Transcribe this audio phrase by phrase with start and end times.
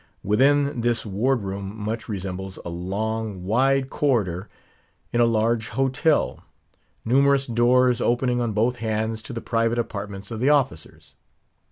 [0.23, 4.49] Within, this Ward room much resembles a long, wide corridor
[5.13, 6.43] in a large hotel;
[7.05, 11.13] numerous doors opening on both hands to the private apartments of the officers.